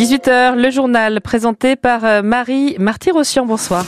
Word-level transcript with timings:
18h, 0.00 0.54
le 0.56 0.70
journal 0.70 1.20
présenté 1.20 1.76
par 1.76 2.06
euh, 2.06 2.22
Marie 2.22 2.74
Marty-Rossian. 2.78 3.44
Bonsoir. 3.44 3.84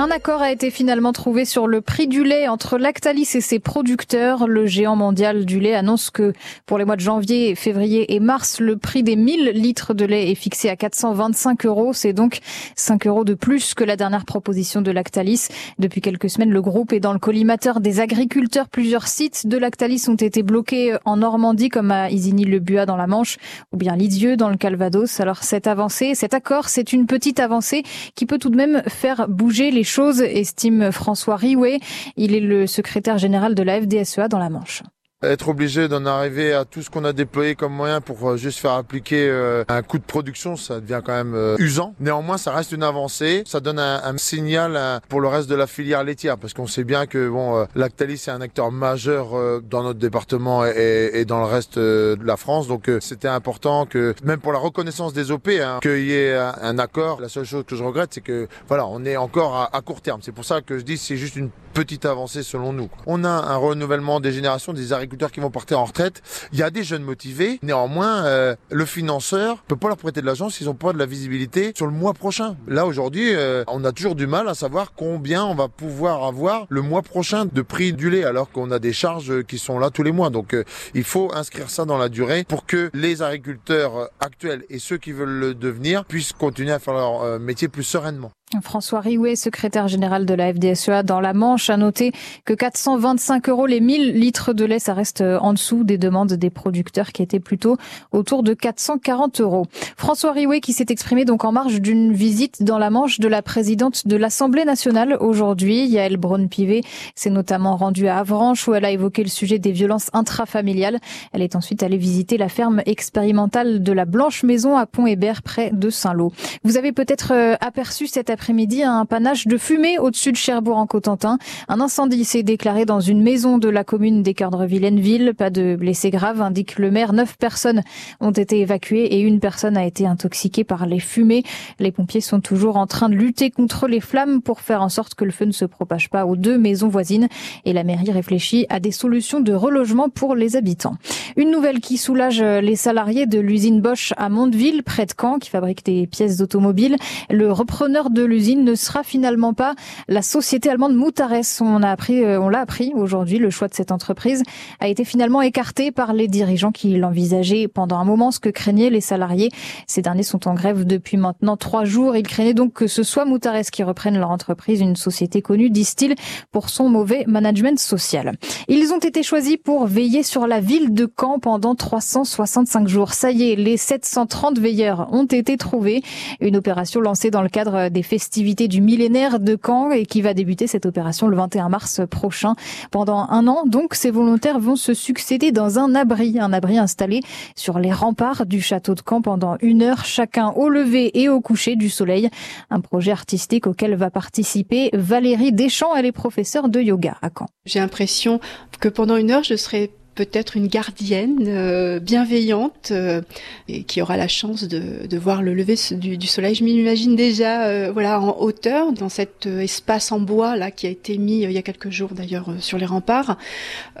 Un 0.00 0.10
accord 0.10 0.40
a 0.40 0.50
été 0.50 0.70
finalement 0.70 1.12
trouvé 1.12 1.44
sur 1.44 1.66
le 1.66 1.82
prix 1.82 2.08
du 2.08 2.24
lait 2.24 2.48
entre 2.48 2.78
Lactalis 2.78 3.28
et 3.34 3.42
ses 3.42 3.58
producteurs. 3.58 4.48
Le 4.48 4.64
géant 4.64 4.96
mondial 4.96 5.44
du 5.44 5.60
lait 5.60 5.74
annonce 5.74 6.08
que 6.08 6.32
pour 6.64 6.78
les 6.78 6.86
mois 6.86 6.96
de 6.96 7.02
janvier, 7.02 7.54
février 7.54 8.14
et 8.14 8.18
mars, 8.18 8.60
le 8.60 8.78
prix 8.78 9.02
des 9.02 9.14
1000 9.14 9.50
litres 9.50 9.92
de 9.92 10.06
lait 10.06 10.30
est 10.30 10.36
fixé 10.36 10.70
à 10.70 10.76
425 10.76 11.66
euros. 11.66 11.92
C'est 11.92 12.14
donc 12.14 12.38
5 12.76 13.08
euros 13.08 13.24
de 13.24 13.34
plus 13.34 13.74
que 13.74 13.84
la 13.84 13.96
dernière 13.96 14.24
proposition 14.24 14.80
de 14.80 14.90
Lactalis. 14.90 15.48
Depuis 15.78 16.00
quelques 16.00 16.30
semaines, 16.30 16.50
le 16.50 16.62
groupe 16.62 16.94
est 16.94 17.00
dans 17.00 17.12
le 17.12 17.18
collimateur 17.18 17.80
des 17.80 18.00
agriculteurs. 18.00 18.70
Plusieurs 18.70 19.06
sites 19.06 19.48
de 19.48 19.58
Lactalis 19.58 20.06
ont 20.08 20.14
été 20.14 20.42
bloqués 20.42 20.96
en 21.04 21.18
Normandie, 21.18 21.68
comme 21.68 21.90
à 21.90 22.08
Isigny-le-Buat 22.08 22.86
dans 22.86 22.96
la 22.96 23.06
Manche, 23.06 23.36
ou 23.70 23.76
bien 23.76 23.96
Lisieux 23.96 24.38
dans 24.38 24.48
le 24.48 24.56
Calvados. 24.56 25.20
Alors 25.20 25.42
cette 25.42 25.66
avancée, 25.66 26.14
cet 26.14 26.32
accord, 26.32 26.70
c'est 26.70 26.94
une 26.94 27.04
petite 27.04 27.38
avancée 27.38 27.82
qui 28.14 28.24
peut 28.24 28.38
tout 28.38 28.48
de 28.48 28.56
même 28.56 28.82
faire 28.88 29.28
bouger 29.28 29.70
les 29.70 29.89
chose, 29.90 30.20
estime 30.20 30.92
François 30.92 31.36
Riouet. 31.36 31.80
Il 32.16 32.34
est 32.34 32.40
le 32.40 32.66
secrétaire 32.66 33.18
général 33.18 33.54
de 33.54 33.62
la 33.62 33.80
FDSEA 33.80 34.28
dans 34.28 34.38
la 34.38 34.48
Manche 34.48 34.82
être 35.22 35.48
obligé 35.48 35.86
d'en 35.88 36.06
arriver 36.06 36.54
à 36.54 36.64
tout 36.64 36.80
ce 36.80 36.88
qu'on 36.88 37.04
a 37.04 37.12
déployé 37.12 37.54
comme 37.54 37.74
moyen 37.74 38.00
pour 38.00 38.30
euh, 38.30 38.36
juste 38.38 38.58
faire 38.58 38.72
appliquer 38.72 39.28
euh, 39.28 39.64
un 39.68 39.82
coût 39.82 39.98
de 39.98 40.04
production, 40.04 40.56
ça 40.56 40.80
devient 40.80 41.02
quand 41.04 41.12
même 41.12 41.34
euh, 41.34 41.56
usant. 41.58 41.94
Néanmoins, 42.00 42.38
ça 42.38 42.52
reste 42.52 42.72
une 42.72 42.82
avancée. 42.82 43.42
Ça 43.44 43.60
donne 43.60 43.78
un, 43.78 44.16
signal 44.16 45.00
pour 45.08 45.20
le 45.20 45.28
reste 45.28 45.48
de 45.48 45.54
la 45.54 45.66
filière 45.66 46.04
laitière, 46.04 46.36
parce 46.36 46.52
qu'on 46.52 46.66
sait 46.66 46.84
bien 46.84 47.06
que 47.06 47.28
bon, 47.28 47.66
Lactalis 47.74 48.24
est 48.26 48.28
un 48.28 48.40
acteur 48.40 48.70
majeur 48.70 49.30
dans 49.62 49.82
notre 49.82 49.98
département 49.98 50.64
et, 50.66 51.24
dans 51.26 51.38
le 51.38 51.46
reste 51.46 51.78
de 51.78 52.18
la 52.22 52.36
France. 52.36 52.68
Donc, 52.68 52.90
c'était 53.00 53.28
important 53.28 53.86
que, 53.86 54.14
même 54.24 54.40
pour 54.40 54.52
la 54.52 54.58
reconnaissance 54.58 55.14
des 55.14 55.30
OP, 55.30 55.48
hein, 55.48 55.78
qu'il 55.80 56.04
y 56.04 56.12
ait 56.12 56.36
un, 56.36 56.78
accord. 56.78 57.20
La 57.20 57.28
seule 57.28 57.44
chose 57.44 57.64
que 57.66 57.76
je 57.76 57.84
regrette, 57.84 58.12
c'est 58.12 58.20
que 58.20 58.46
voilà, 58.68 58.86
on 58.86 59.04
est 59.04 59.16
encore 59.16 59.56
à, 59.56 59.74
à 59.74 59.80
court 59.80 60.02
terme. 60.02 60.20
C'est 60.22 60.32
pour 60.32 60.44
ça 60.44 60.60
que 60.60 60.78
je 60.78 60.84
dis 60.84 60.98
c'est 60.98 61.16
juste 61.16 61.36
une 61.36 61.50
petite 61.72 62.04
avancée 62.04 62.42
selon 62.42 62.72
nous. 62.72 62.88
On 63.06 63.24
a 63.24 63.28
un 63.28 63.56
renouvellement 63.56 64.20
des 64.20 64.32
générations 64.32 64.72
des 64.72 64.92
agriculteurs 64.92 65.30
qui 65.30 65.40
vont 65.40 65.50
partir 65.50 65.80
en 65.80 65.84
retraite. 65.84 66.22
Il 66.52 66.58
y 66.58 66.62
a 66.62 66.70
des 66.70 66.84
jeunes 66.84 67.02
motivés. 67.02 67.58
Néanmoins, 67.62 68.24
euh, 68.24 68.56
le 68.70 68.84
financeur 68.84 69.58
peut 69.68 69.76
pas 69.76 69.88
leur 69.88 69.96
prêter 69.96 70.20
de 70.20 70.26
l'argent 70.26 70.50
s'ils 70.50 70.68
ont 70.68 70.74
pas 70.74 70.92
de 70.92 70.98
la 70.98 71.06
visibilité 71.06 71.72
sur 71.76 71.86
le 71.86 71.92
mois 71.92 72.14
prochain. 72.14 72.56
Là 72.66 72.86
aujourd'hui, 72.86 73.34
euh, 73.34 73.64
on 73.68 73.84
a 73.84 73.92
toujours 73.92 74.14
du 74.14 74.26
mal 74.26 74.48
à 74.48 74.54
savoir 74.54 74.92
combien 74.94 75.44
on 75.44 75.54
va 75.54 75.68
pouvoir 75.68 76.24
avoir 76.24 76.66
le 76.68 76.82
mois 76.82 77.02
prochain 77.02 77.46
de 77.46 77.62
prix 77.62 77.92
du 77.92 78.10
lait 78.10 78.24
alors 78.24 78.50
qu'on 78.50 78.70
a 78.70 78.78
des 78.78 78.92
charges 78.92 79.42
qui 79.44 79.58
sont 79.58 79.78
là 79.78 79.90
tous 79.90 80.02
les 80.02 80.12
mois. 80.12 80.30
Donc 80.30 80.54
euh, 80.54 80.64
il 80.94 81.04
faut 81.04 81.32
inscrire 81.34 81.70
ça 81.70 81.84
dans 81.84 81.98
la 81.98 82.08
durée 82.08 82.44
pour 82.44 82.66
que 82.66 82.90
les 82.94 83.22
agriculteurs 83.22 84.10
actuels 84.20 84.64
et 84.70 84.78
ceux 84.78 84.98
qui 84.98 85.12
veulent 85.12 85.28
le 85.28 85.54
devenir 85.54 86.04
puissent 86.04 86.32
continuer 86.32 86.72
à 86.72 86.78
faire 86.78 86.94
leur 86.94 87.38
métier 87.38 87.68
plus 87.68 87.84
sereinement. 87.84 88.32
François 88.62 88.98
Riouet, 88.98 89.36
secrétaire 89.36 89.86
général 89.86 90.26
de 90.26 90.34
la 90.34 90.52
FDSEA 90.52 91.04
dans 91.04 91.20
la 91.20 91.32
Manche, 91.34 91.70
a 91.70 91.76
noté 91.76 92.10
que 92.44 92.52
425 92.52 93.48
euros 93.48 93.66
les 93.66 93.80
1000 93.80 94.12
litres 94.14 94.52
de 94.52 94.64
lait, 94.64 94.80
ça 94.80 94.92
reste 94.92 95.20
euh, 95.20 95.38
en 95.38 95.52
dessous 95.52 95.84
des 95.84 95.98
demandes 95.98 96.32
des 96.32 96.50
producteurs 96.50 97.12
qui 97.12 97.22
étaient 97.22 97.38
plutôt 97.38 97.76
autour 98.10 98.42
de 98.42 98.52
440 98.52 99.40
euros. 99.40 99.66
François 99.96 100.32
Riouet 100.32 100.60
qui 100.60 100.72
s'est 100.72 100.86
exprimé 100.88 101.24
donc 101.24 101.44
en 101.44 101.52
marge 101.52 101.80
d'une 101.80 102.12
visite 102.12 102.64
dans 102.64 102.78
la 102.78 102.90
Manche 102.90 103.20
de 103.20 103.28
la 103.28 103.40
présidente 103.40 104.08
de 104.08 104.16
l'Assemblée 104.16 104.64
nationale 104.64 105.16
aujourd'hui, 105.20 105.86
Yael 105.86 106.16
Braun-Pivet, 106.16 106.80
s'est 107.14 107.30
notamment 107.30 107.76
rendue 107.76 108.08
à 108.08 108.18
Avranches 108.18 108.66
où 108.66 108.74
elle 108.74 108.84
a 108.84 108.90
évoqué 108.90 109.22
le 109.22 109.28
sujet 109.28 109.60
des 109.60 109.70
violences 109.70 110.10
intrafamiliales. 110.12 110.98
Elle 111.32 111.42
est 111.42 111.54
ensuite 111.54 111.84
allée 111.84 111.98
visiter 111.98 112.36
la 112.36 112.48
ferme 112.48 112.82
expérimentale 112.84 113.84
de 113.84 113.92
la 113.92 114.06
Blanche 114.06 114.42
Maison 114.42 114.76
à 114.76 114.86
Pont-Hébert 114.86 115.42
près 115.42 115.70
de 115.72 115.88
Saint-Lô. 115.88 116.32
Vous 116.64 116.76
avez 116.76 116.90
peut-être 116.90 117.32
euh, 117.32 117.54
aperçu 117.60 118.08
cette 118.08 118.28
après-midi 118.40 118.82
un 118.82 119.04
panache 119.04 119.46
de 119.46 119.58
fumée 119.58 119.98
au-dessus 119.98 120.32
de 120.32 120.36
Cherbourg 120.38 120.78
en 120.78 120.86
Cotentin. 120.86 121.36
Un 121.68 121.78
incendie 121.78 122.24
s'est 122.24 122.42
déclaré 122.42 122.86
dans 122.86 122.98
une 122.98 123.22
maison 123.22 123.58
de 123.58 123.68
la 123.68 123.84
commune 123.84 124.22
d'Équerdre-Villeneville. 124.22 125.34
Pas 125.36 125.50
de 125.50 125.76
blessés 125.76 126.08
graves, 126.08 126.40
indique 126.40 126.78
le 126.78 126.90
maire. 126.90 127.12
Neuf 127.12 127.36
personnes 127.36 127.82
ont 128.18 128.30
été 128.30 128.60
évacuées 128.60 129.04
et 129.04 129.20
une 129.20 129.40
personne 129.40 129.76
a 129.76 129.84
été 129.84 130.06
intoxiquée 130.06 130.64
par 130.64 130.86
les 130.86 131.00
fumées. 131.00 131.42
Les 131.80 131.92
pompiers 131.92 132.22
sont 132.22 132.40
toujours 132.40 132.78
en 132.78 132.86
train 132.86 133.10
de 133.10 133.14
lutter 133.14 133.50
contre 133.50 133.86
les 133.86 134.00
flammes 134.00 134.40
pour 134.40 134.62
faire 134.62 134.80
en 134.80 134.88
sorte 134.88 135.14
que 135.14 135.26
le 135.26 135.32
feu 135.32 135.44
ne 135.44 135.52
se 135.52 135.66
propage 135.66 136.08
pas 136.08 136.24
aux 136.24 136.36
deux 136.36 136.56
maisons 136.56 136.88
voisines. 136.88 137.28
Et 137.66 137.74
la 137.74 137.84
mairie 137.84 138.10
réfléchit 138.10 138.64
à 138.70 138.80
des 138.80 138.90
solutions 138.90 139.40
de 139.40 139.52
relogement 139.52 140.08
pour 140.08 140.34
les 140.34 140.56
habitants. 140.56 140.96
Une 141.36 141.50
nouvelle 141.50 141.80
qui 141.80 141.98
soulage 141.98 142.40
les 142.40 142.76
salariés 142.76 143.26
de 143.26 143.38
l'usine 143.38 143.82
Bosch 143.82 144.14
à 144.16 144.30
Mondeville, 144.30 144.82
près 144.82 145.04
de 145.04 145.12
Caen, 145.20 145.38
qui 145.38 145.50
fabrique 145.50 145.84
des 145.84 146.06
pièces 146.06 146.38
d'automobile. 146.38 146.96
Le 147.28 147.52
repreneur 147.52 148.08
de 148.08 148.29
l'usine 148.30 148.64
ne 148.64 148.74
sera 148.76 149.02
finalement 149.02 149.54
pas 149.54 149.74
la 150.08 150.22
société 150.22 150.70
allemande 150.70 150.94
Moutares. 150.94 151.60
On 151.60 151.82
a 151.82 151.90
appris, 151.90 152.24
euh, 152.24 152.40
on 152.40 152.48
l'a 152.48 152.60
appris 152.60 152.92
aujourd'hui. 152.94 153.38
Le 153.38 153.50
choix 153.50 153.68
de 153.68 153.74
cette 153.74 153.90
entreprise 153.90 154.42
a 154.78 154.88
été 154.88 155.04
finalement 155.04 155.42
écarté 155.42 155.90
par 155.90 156.12
les 156.12 156.28
dirigeants 156.28 156.70
qui 156.70 156.96
l'envisageaient 156.96 157.66
pendant 157.66 157.98
un 157.98 158.04
moment, 158.04 158.30
ce 158.30 158.38
que 158.38 158.48
craignaient 158.48 158.90
les 158.90 159.00
salariés. 159.00 159.50
Ces 159.88 160.00
derniers 160.00 160.22
sont 160.22 160.46
en 160.46 160.54
grève 160.54 160.84
depuis 160.84 161.16
maintenant 161.16 161.56
trois 161.56 161.84
jours. 161.84 162.16
Ils 162.16 162.26
craignaient 162.26 162.54
donc 162.54 162.72
que 162.72 162.86
ce 162.86 163.02
soit 163.02 163.24
Moutares 163.24 163.70
qui 163.72 163.82
reprenne 163.82 164.16
leur 164.16 164.30
entreprise, 164.30 164.80
une 164.80 164.96
société 164.96 165.42
connue, 165.42 165.68
disent-ils, 165.68 166.14
pour 166.52 166.70
son 166.70 166.88
mauvais 166.88 167.24
management 167.26 167.78
social. 167.78 168.36
Ils 168.68 168.92
ont 168.92 168.98
été 168.98 169.24
choisis 169.24 169.56
pour 169.56 169.86
veiller 169.86 170.22
sur 170.22 170.46
la 170.46 170.60
ville 170.60 170.94
de 170.94 171.10
Caen 171.18 171.40
pendant 171.40 171.74
365 171.74 172.86
jours. 172.86 173.12
Ça 173.12 173.32
y 173.32 173.50
est, 173.50 173.56
les 173.56 173.76
730 173.76 174.58
veilleurs 174.58 175.08
ont 175.12 175.26
été 175.26 175.56
trouvés. 175.56 176.02
Une 176.40 176.56
opération 176.56 177.00
lancée 177.00 177.32
dans 177.32 177.42
le 177.42 177.48
cadre 177.48 177.88
des 177.88 178.04
festivals 178.04 178.19
du 178.68 178.80
millénaire 178.80 179.40
de 179.40 179.58
Caen 179.62 179.90
et 179.90 180.04
qui 180.04 180.22
va 180.22 180.34
débuter 180.34 180.66
cette 180.66 180.86
opération 180.86 181.28
le 181.28 181.36
21 181.36 181.68
mars 181.68 182.00
prochain. 182.10 182.54
Pendant 182.90 183.26
un 183.28 183.46
an, 183.46 183.64
donc, 183.66 183.94
ces 183.94 184.10
volontaires 184.10 184.60
vont 184.60 184.76
se 184.76 184.94
succéder 184.94 185.52
dans 185.52 185.78
un 185.78 185.94
abri, 185.94 186.38
un 186.38 186.52
abri 186.52 186.78
installé 186.78 187.20
sur 187.56 187.78
les 187.78 187.92
remparts 187.92 188.46
du 188.46 188.60
château 188.60 188.94
de 188.94 189.00
Caen 189.08 189.22
pendant 189.22 189.56
une 189.60 189.82
heure, 189.82 190.04
chacun 190.04 190.48
au 190.50 190.68
lever 190.68 191.18
et 191.20 191.28
au 191.28 191.40
coucher 191.40 191.76
du 191.76 191.88
soleil. 191.88 192.28
Un 192.70 192.80
projet 192.80 193.12
artistique 193.12 193.66
auquel 193.66 193.94
va 193.94 194.10
participer 194.10 194.90
Valérie 194.92 195.52
Deschamps, 195.52 195.94
elle 195.96 196.06
est 196.06 196.12
professeure 196.12 196.68
de 196.68 196.80
yoga 196.80 197.16
à 197.22 197.30
Caen. 197.36 197.46
J'ai 197.64 197.80
l'impression 197.80 198.40
que 198.80 198.88
pendant 198.88 199.16
une 199.16 199.30
heure, 199.30 199.44
je 199.44 199.56
serai 199.56 199.90
peut-être 200.14 200.56
une 200.56 200.66
gardienne 200.66 201.44
euh, 201.46 202.00
bienveillante 202.00 202.90
euh, 202.90 203.22
et 203.68 203.84
qui 203.84 204.02
aura 204.02 204.16
la 204.16 204.28
chance 204.28 204.64
de, 204.64 205.18
voir 205.18 205.42
le 205.42 205.54
lever 205.54 205.76
du, 205.92 206.16
du 206.16 206.26
soleil. 206.26 206.54
Je 206.54 206.64
m'imagine 206.64 207.16
déjà, 207.16 207.64
euh, 207.64 207.90
voilà, 207.92 208.20
en 208.20 208.38
hauteur 208.38 208.92
dans 208.92 209.08
cet 209.08 209.46
espace 209.46 210.12
en 210.12 210.20
bois 210.20 210.56
là 210.56 210.70
qui 210.70 210.86
a 210.86 210.90
été 210.90 211.18
mis 211.18 211.42
il 211.42 211.52
y 211.52 211.58
a 211.58 211.62
quelques 211.62 211.90
jours 211.90 212.10
d'ailleurs 212.12 212.54
sur 212.60 212.78
les 212.78 212.86
remparts, 212.86 213.38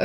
où 0.00 0.04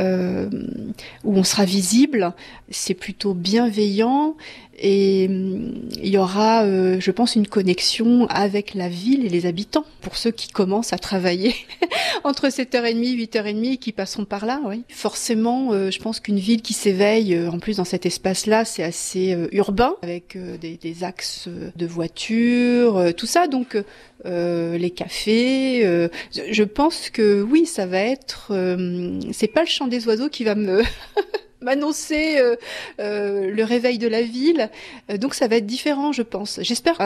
on 1.24 1.44
sera 1.44 1.64
visible. 1.64 2.32
C'est 2.70 2.94
plutôt 2.94 3.34
bienveillant 3.34 4.36
et 4.78 5.26
hum, 5.28 5.72
il 6.02 6.08
y 6.08 6.18
aura, 6.18 6.64
euh, 6.64 7.00
je 7.00 7.10
pense, 7.10 7.34
une 7.34 7.46
connexion 7.46 8.26
avec 8.28 8.74
la 8.74 8.88
ville 8.88 9.24
et 9.24 9.28
les 9.28 9.46
habitants 9.46 9.84
pour 10.02 10.16
ceux 10.16 10.30
qui 10.30 10.48
commencent 10.48 10.92
à 10.92 10.98
travailler 10.98 11.54
entre 12.24 12.48
7h30 12.48 13.16
8h30 13.16 13.72
et 13.72 13.76
qui 13.78 13.92
passeront 13.92 14.24
par 14.24 14.44
là. 14.44 14.60
Oui. 14.66 14.84
Forcément, 14.88 15.72
euh, 15.72 15.90
je 15.90 15.98
pense 15.98 16.20
qu'une 16.20 16.38
ville 16.38 16.62
qui 16.62 16.74
s'éveille, 16.74 17.34
euh, 17.34 17.50
en 17.50 17.58
plus 17.58 17.78
dans 17.78 17.84
cet 17.84 18.04
espace-là, 18.04 18.64
c'est 18.64 18.82
assez 18.82 19.36
urbain 19.52 19.94
avec 20.02 20.36
des, 20.60 20.76
des, 20.76 21.04
axes 21.04 21.48
de 21.48 21.86
voitures, 21.86 23.14
tout 23.16 23.26
ça. 23.26 23.48
Donc 23.48 23.76
les 24.24 24.90
cafés. 24.90 26.08
je 26.32 26.62
pense 26.62 27.10
que 27.10 27.42
oui, 27.42 27.66
ça 27.66 27.86
va 27.86 27.98
être. 27.98 28.52
c'est 29.32 29.46
pas 29.46 29.62
le 29.62 29.68
chant 29.68 29.86
des 29.86 30.06
oiseaux 30.06 30.28
qui 30.28 30.44
va 30.44 30.54
me 30.54 30.82
m'annoncer 31.66 32.38
euh, 32.38 32.54
euh, 33.00 33.50
le 33.50 33.64
réveil 33.64 33.98
de 33.98 34.06
la 34.06 34.22
ville. 34.22 34.70
Euh, 35.10 35.18
donc 35.18 35.34
ça 35.34 35.48
va 35.48 35.56
être 35.56 35.66
différent, 35.66 36.12
je 36.12 36.22
pense. 36.22 36.60
J'espère 36.62 36.96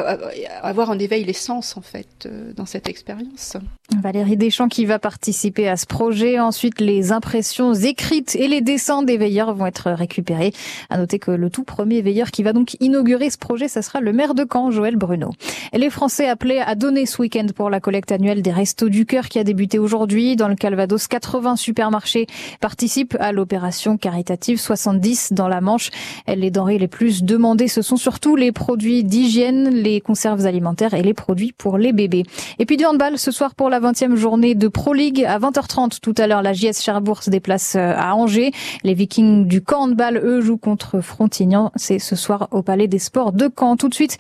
avoir 0.62 0.91
en 0.91 0.99
éveil 0.99 1.25
les 1.25 1.33
sens, 1.33 1.77
en 1.77 1.81
fait, 1.81 2.29
dans 2.55 2.67
cette 2.67 2.89
expérience. 2.89 3.57
Valérie 4.03 4.37
Deschamps 4.37 4.69
qui 4.69 4.85
va 4.85 4.99
participer 4.99 5.69
à 5.69 5.77
ce 5.77 5.87
projet. 5.87 6.39
Ensuite, 6.39 6.81
les 6.81 7.11
impressions 7.11 7.73
écrites 7.75 8.37
et 8.37 8.49
les 8.49 8.61
dessins 8.61 9.03
des 9.03 9.17
veilleurs 9.17 9.55
vont 9.55 9.67
être 9.67 9.91
récupérés. 9.91 10.53
À 10.91 10.99
noter 10.99 11.19
que 11.19 11.31
le 11.31 11.49
tout 11.49 11.65
premier 11.65 12.03
veilleur 12.03 12.31
qui 12.31 12.43
va 12.43 12.53
donc 12.53 12.77
inaugurer 12.81 13.31
ce 13.31 13.39
projet, 13.39 13.67
ça 13.67 13.81
sera 13.81 14.01
le 14.01 14.12
maire 14.12 14.35
de 14.35 14.47
Caen, 14.51 14.71
Joël 14.71 14.97
Bruno. 14.97 15.31
Les 15.73 15.91
Français 15.91 16.29
appelés 16.29 16.59
à 16.59 16.75
donner 16.75 17.07
ce 17.07 17.23
week-end 17.23 17.47
pour 17.55 17.71
la 17.71 17.81
collecte 17.81 18.12
annuelle 18.12 18.43
des 18.43 18.53
Restos 18.53 18.91
du 18.91 19.07
Cœur 19.07 19.29
qui 19.29 19.39
a 19.39 19.45
débuté 19.45 19.79
aujourd'hui 19.79 20.37
dans 20.37 20.49
le 20.49 20.55
Calvados. 20.55 21.09
80 21.09 21.57
supermarchés 21.57 22.27
participent 22.61 23.17
à 23.21 23.33
l'opération 23.33 23.97
caritative 23.97 24.50
locomotive 24.50 24.61
70 24.61 25.32
dans 25.32 25.49
la 25.49 25.61
Manche. 25.61 25.91
Les 26.26 26.50
denrées 26.50 26.79
les 26.79 26.88
plus 26.88 27.23
demandées, 27.23 27.69
ce 27.69 27.82
sont 27.82 27.97
surtout 27.97 28.37
les 28.37 28.52
produits 28.52 29.05
d'hygiène, 29.05 29.70
les 29.70 30.00
conserves 30.00 30.47
alimentaires 30.47 30.94
et 30.94 31.02
les 31.02 31.14
produits 31.14 31.52
pour 31.52 31.79
les 31.79 31.93
bébés. 31.93 32.25
Et 32.58 32.67
puis 32.67 32.76
du 32.76 32.85
handball 32.85 33.19
ce 33.19 33.31
soir 33.31 33.55
pour 33.55 33.70
la 33.70 33.81
20e 33.81 34.17
journée 34.17 34.55
de 34.55 34.69
Pro 34.69 34.93
League 34.93 35.25
à 35.25 35.38
20h30 35.38 36.00
tout 36.00 36.14
à 36.19 36.26
l'heure. 36.26 36.43
La 36.43 36.52
JS 36.52 36.81
Cherbourg 36.82 37.23
se 37.23 37.31
déplace 37.31 37.75
euh, 37.76 37.93
à 37.97 38.14
Angers. 38.14 38.52
Les 38.82 38.94
Vikings 38.94 39.47
du 39.47 39.62
camp 39.62 39.82
handball, 39.82 40.20
eux, 40.23 40.41
jouent 40.41 40.56
contre 40.56 41.00
Frontignan. 41.00 41.70
C'est 41.76 41.99
ce 41.99 42.17
soir 42.17 42.49
au 42.50 42.62
Palais 42.62 42.88
des 42.88 42.99
Sports 42.99 43.32
de 43.32 43.49
Caen. 43.56 43.76
Tout 43.76 43.88
de 43.88 43.94
suite, 43.94 44.19